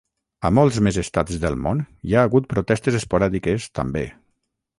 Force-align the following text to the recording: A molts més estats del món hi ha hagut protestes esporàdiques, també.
A 0.47 0.49
molts 0.59 0.77
més 0.87 0.95
estats 1.01 1.37
del 1.43 1.57
món 1.65 1.83
hi 2.09 2.15
ha 2.17 2.25
hagut 2.29 2.49
protestes 2.55 2.99
esporàdiques, 3.01 3.69
també. 3.81 4.05